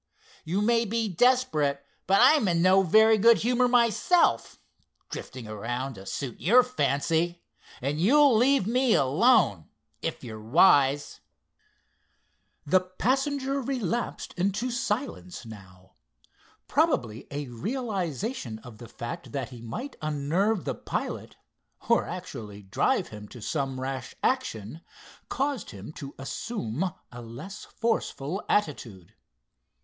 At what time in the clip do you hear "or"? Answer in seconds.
21.89-22.05